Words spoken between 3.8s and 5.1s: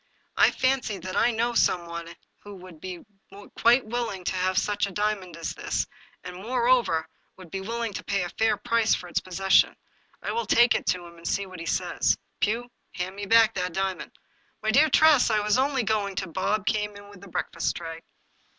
willing to have such a